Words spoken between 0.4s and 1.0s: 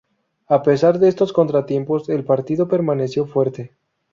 A pesar